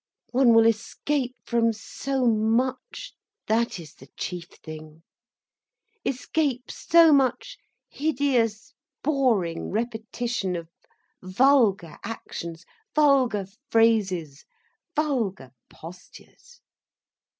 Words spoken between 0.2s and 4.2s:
One will escape from so much, that is the